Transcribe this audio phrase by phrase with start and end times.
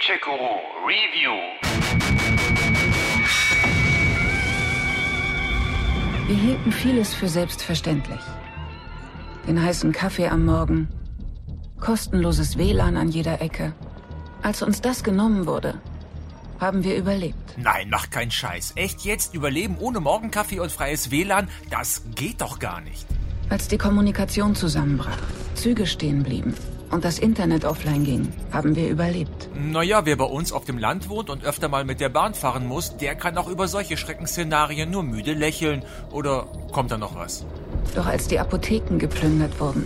[0.00, 1.36] Gadget-Guru Review.
[6.26, 8.20] Wir hielten vieles für selbstverständlich.
[9.46, 10.88] Den heißen Kaffee am Morgen,
[11.80, 13.74] kostenloses WLAN an jeder Ecke.
[14.42, 15.80] Als uns das genommen wurde,
[16.58, 17.58] haben wir überlebt.
[17.58, 18.72] Nein, mach keinen Scheiß.
[18.76, 21.48] Echt jetzt überleben ohne Morgenkaffee und freies WLAN?
[21.68, 23.06] Das geht doch gar nicht.
[23.50, 25.18] Als die Kommunikation zusammenbrach,
[25.54, 26.54] Züge stehen blieben
[26.90, 29.48] und das Internet offline ging, haben wir überlebt.
[29.54, 32.66] Naja, wer bei uns auf dem Land wohnt und öfter mal mit der Bahn fahren
[32.66, 35.84] muss, der kann auch über solche Schreckensszenarien nur müde lächeln.
[36.10, 37.44] Oder kommt da noch was?
[37.94, 39.84] Doch als die Apotheken geplündert wurden,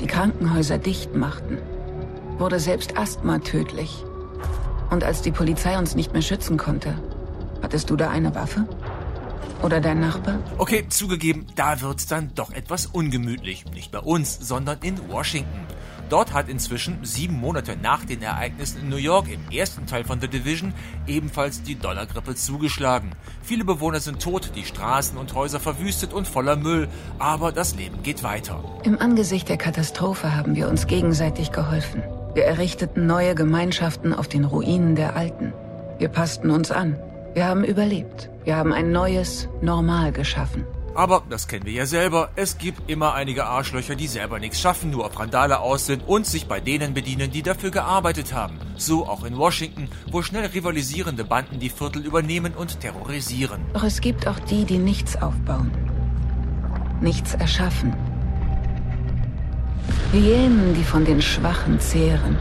[0.00, 1.58] die Krankenhäuser dicht machten,
[2.38, 4.04] wurde selbst Asthma tödlich.
[4.90, 6.94] Und als die Polizei uns nicht mehr schützen konnte,
[7.62, 8.66] hattest du da eine Waffe?
[9.62, 10.38] Oder dein Nachbar?
[10.58, 13.64] Okay, zugegeben, da wird's dann doch etwas ungemütlich.
[13.72, 15.66] Nicht bei uns, sondern in Washington.
[16.08, 20.20] Dort hat inzwischen sieben Monate nach den Ereignissen in New York im ersten Teil von
[20.20, 20.72] The Division
[21.08, 23.10] ebenfalls die Dollargrippe zugeschlagen.
[23.42, 28.02] Viele Bewohner sind tot, die Straßen und Häuser verwüstet und voller Müll, aber das Leben
[28.04, 28.62] geht weiter.
[28.84, 32.02] Im Angesicht der Katastrophe haben wir uns gegenseitig geholfen.
[32.34, 35.52] Wir errichteten neue Gemeinschaften auf den Ruinen der alten.
[35.98, 36.96] Wir passten uns an.
[37.34, 38.30] Wir haben überlebt.
[38.44, 40.64] Wir haben ein neues Normal geschaffen.
[40.96, 42.30] Aber das kennen wir ja selber.
[42.36, 46.26] Es gibt immer einige Arschlöcher, die selber nichts schaffen, nur auf Randale aus sind und
[46.26, 48.58] sich bei denen bedienen, die dafür gearbeitet haben.
[48.76, 53.60] So auch in Washington, wo schnell rivalisierende Banden die Viertel übernehmen und terrorisieren.
[53.74, 55.70] Doch es gibt auch die, die nichts aufbauen.
[57.02, 57.94] Nichts erschaffen.
[60.12, 62.38] Hyänen, die von den Schwachen zehren.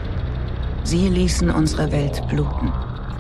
[0.86, 2.72] Sie ließen unsere Welt bluten.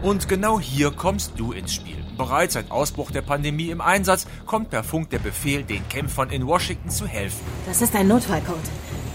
[0.02, 2.04] Und genau hier kommst du ins Spiel.
[2.17, 6.47] Bereits seit Ausbruch der Pandemie im Einsatz kommt per Funk der Befehl, den Kämpfern in
[6.47, 7.39] Washington zu helfen.
[7.66, 8.57] Das ist ein Notfallcode.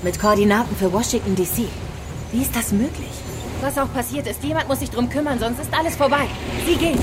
[0.02, 1.68] Mit Koordinaten für Washington DC.
[2.32, 3.10] Wie ist das möglich?
[3.60, 6.26] Was auch passiert ist, jemand muss sich drum kümmern, sonst ist alles vorbei.
[6.66, 6.98] Sie gehen.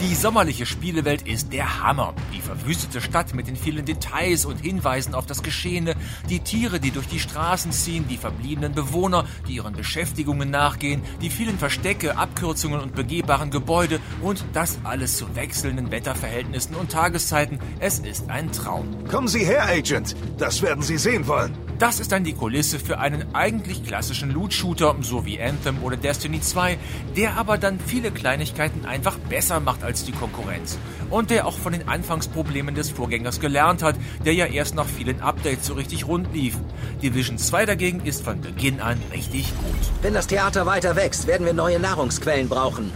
[0.00, 2.14] Die sommerliche Spielewelt ist der Hammer.
[2.34, 5.94] Die verwüstete Stadt mit den vielen Details und Hinweisen auf das Geschehene,
[6.30, 11.28] die Tiere, die durch die Straßen ziehen, die verbliebenen Bewohner, die ihren Beschäftigungen nachgehen, die
[11.28, 17.58] vielen Verstecke, Abkürzungen und begehbaren Gebäude und das alles zu wechselnden Wetterverhältnissen und Tageszeiten.
[17.78, 19.04] Es ist ein Traum.
[19.06, 20.16] Kommen Sie her, Agent.
[20.38, 21.69] Das werden Sie sehen wollen.
[21.80, 26.42] Das ist dann die Kulisse für einen eigentlich klassischen Loot-Shooter, so wie Anthem oder Destiny
[26.42, 26.76] 2,
[27.16, 30.76] der aber dann viele Kleinigkeiten einfach besser macht als die Konkurrenz.
[31.08, 33.96] Und der auch von den Anfangsproblemen des Vorgängers gelernt hat,
[34.26, 36.58] der ja erst nach vielen Updates so richtig rund lief.
[37.02, 40.02] Division 2 dagegen ist von Beginn an richtig gut.
[40.02, 42.92] Wenn das Theater weiter wächst, werden wir neue Nahrungsquellen brauchen.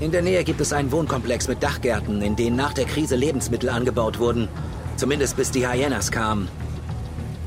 [0.00, 3.68] In der Nähe gibt es einen Wohnkomplex mit Dachgärten, in denen nach der Krise Lebensmittel
[3.68, 4.48] angebaut wurden.
[4.96, 6.48] Zumindest bis die Hyenas kamen.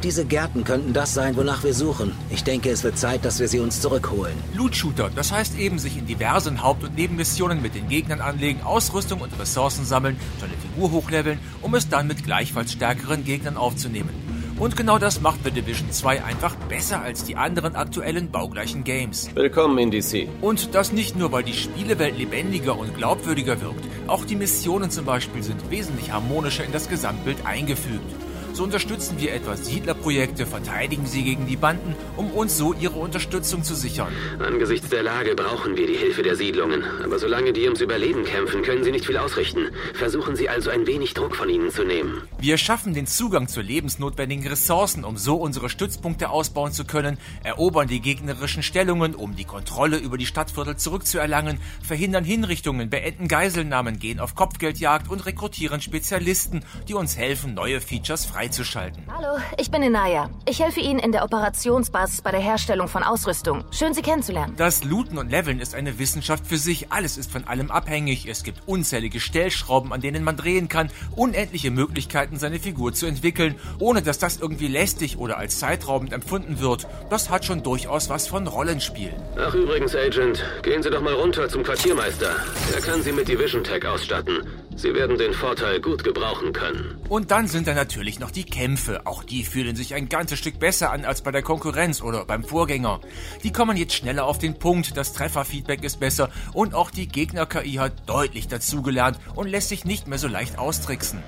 [0.03, 2.13] Diese Gärten könnten das sein, wonach wir suchen.
[2.31, 4.33] Ich denke, es wird Zeit, dass wir sie uns zurückholen.
[4.55, 9.21] Loot-Shooter, das heißt eben sich in diversen Haupt- und Nebenmissionen mit den Gegnern anlegen, Ausrüstung
[9.21, 14.09] und Ressourcen sammeln, seine Figur hochleveln, um es dann mit gleichfalls stärkeren Gegnern aufzunehmen.
[14.57, 19.29] Und genau das macht The Division 2 einfach besser als die anderen aktuellen baugleichen Games.
[19.35, 20.27] Willkommen in DC.
[20.41, 23.85] Und das nicht nur, weil die Spielewelt lebendiger und glaubwürdiger wirkt.
[24.07, 28.30] Auch die Missionen zum Beispiel sind wesentlich harmonischer in das Gesamtbild eingefügt.
[28.53, 33.63] So unterstützen wir etwa Siedlerprojekte, verteidigen sie gegen die Banden, um uns so ihre Unterstützung
[33.63, 34.11] zu sichern.
[34.39, 36.83] Angesichts der Lage brauchen wir die Hilfe der Siedlungen.
[37.03, 39.69] Aber solange die ums Überleben kämpfen, können sie nicht viel ausrichten.
[39.93, 42.23] Versuchen Sie also ein wenig Druck von ihnen zu nehmen.
[42.39, 47.87] Wir schaffen den Zugang zu lebensnotwendigen Ressourcen, um so unsere Stützpunkte ausbauen zu können, erobern
[47.87, 54.19] die gegnerischen Stellungen, um die Kontrolle über die Stadtviertel zurückzuerlangen, verhindern Hinrichtungen, beenden Geiselnahmen, gehen
[54.19, 59.03] auf Kopfgeldjagd und rekrutieren Spezialisten, die uns helfen, neue Features freizuschalten.
[59.15, 60.31] Hallo, ich bin Inaya.
[60.49, 63.63] Ich helfe Ihnen in der Operationsbasis bei der Herstellung von Ausrüstung.
[63.69, 64.55] Schön, Sie kennenzulernen.
[64.57, 66.91] Das Looten und Leveln ist eine Wissenschaft für sich.
[66.91, 68.27] Alles ist von allem abhängig.
[68.27, 73.55] Es gibt unzählige Stellschrauben, an denen man drehen kann, unendliche Möglichkeiten, seine Figur zu entwickeln,
[73.77, 76.87] ohne dass das irgendwie lästig oder als zeitraubend empfunden wird.
[77.11, 79.13] Das hat schon durchaus was von Rollenspiel.
[79.37, 82.31] Ach übrigens, Agent, gehen Sie doch mal runter zum Quartiermeister.
[82.73, 84.39] Er kann Sie mit Division Tech ausstatten.
[84.81, 86.99] Sie werden den Vorteil gut gebrauchen können.
[87.07, 89.01] Und dann sind da natürlich noch die Kämpfe.
[89.05, 92.43] Auch die fühlen sich ein ganzes Stück besser an als bei der Konkurrenz oder beim
[92.43, 92.99] Vorgänger.
[93.43, 97.73] Die kommen jetzt schneller auf den Punkt, das Trefferfeedback ist besser und auch die Gegner-KI
[97.73, 101.21] hat deutlich dazugelernt und lässt sich nicht mehr so leicht austricksen.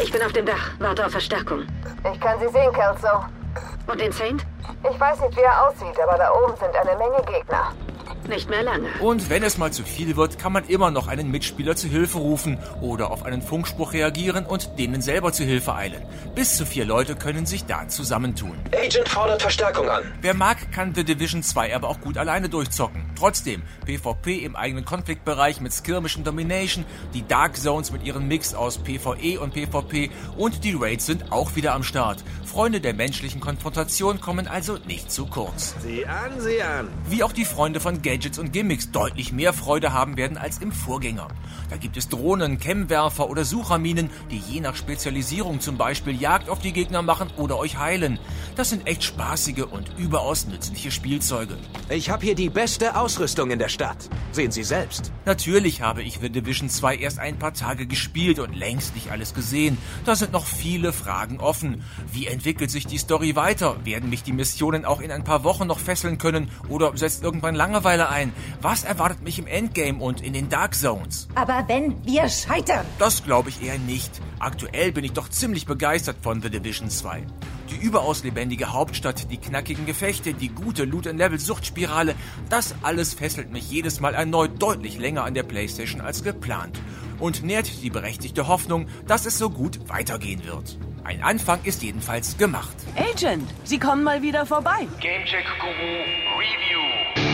[0.00, 0.70] Ich bin auf dem Dach.
[0.78, 1.66] Warte auf Verstärkung.
[2.12, 3.24] Ich kann Sie sehen, Kelso.
[3.88, 4.46] Und den Saint?
[4.88, 7.72] Ich weiß nicht, wie er aussieht, aber da oben sind eine Menge Gegner.
[8.28, 8.88] Nicht mehr lange.
[9.00, 12.18] Und wenn es mal zu viel wird, kann man immer noch einen Mitspieler zu Hilfe
[12.18, 16.02] rufen oder auf einen Funkspruch reagieren und denen selber zu Hilfe eilen.
[16.34, 18.58] Bis zu vier Leute können sich da zusammentun.
[18.72, 20.02] Agent fordert Verstärkung an.
[20.20, 23.05] Wer mag, kann The Division 2 aber auch gut alleine durchzocken.
[23.16, 26.84] Trotzdem, PvP im eigenen Konfliktbereich mit Skirmish und Domination,
[27.14, 31.56] die Dark Zones mit ihrem Mix aus PvE und PvP und die Raids sind auch
[31.56, 32.22] wieder am Start.
[32.44, 35.74] Freunde der menschlichen Konfrontation kommen also nicht zu kurz.
[35.80, 36.88] Sieh an, sieh an.
[37.08, 40.72] Wie auch die Freunde von Gadgets und Gimmicks deutlich mehr Freude haben werden als im
[40.72, 41.28] Vorgänger.
[41.70, 46.60] Da gibt es Drohnen, Chemwerfer oder Sucherminen, die je nach Spezialisierung zum Beispiel Jagd auf
[46.60, 48.18] die Gegner machen oder euch heilen.
[48.56, 51.56] Das sind echt spaßige und überaus nützliche Spielzeuge.
[51.88, 54.08] Ich habe hier die beste Ausrüstung in der Stadt.
[54.32, 55.12] Sehen Sie selbst.
[55.26, 59.32] Natürlich habe ich The Division 2 erst ein paar Tage gespielt und längst nicht alles
[59.32, 59.78] gesehen.
[60.04, 61.84] Da sind noch viele Fragen offen.
[62.10, 63.76] Wie entwickelt sich die Story weiter?
[63.84, 67.54] Werden mich die Missionen auch in ein paar Wochen noch fesseln können oder setzt irgendwann
[67.54, 68.32] Langeweile ein?
[68.60, 71.28] Was erwartet mich im Endgame und in den Dark Zones?
[71.36, 72.84] Aber wenn wir scheitern.
[72.98, 74.20] Das glaube ich eher nicht.
[74.40, 77.22] Aktuell bin ich doch ziemlich begeistert von The Division 2.
[77.70, 82.14] Die überaus lebendige Hauptstadt, die knackigen Gefechte, die gute Loot-and-Level-Suchtspirale,
[82.48, 86.80] das alles fesselt mich jedes Mal erneut deutlich länger an der Playstation als geplant
[87.18, 90.78] und nährt die berechtigte Hoffnung, dass es so gut weitergehen wird.
[91.04, 92.76] Ein Anfang ist jedenfalls gemacht.
[92.96, 94.88] Agent, Sie kommen mal wieder vorbei.
[95.00, 96.02] Gamecheck Guru
[96.36, 97.25] Review.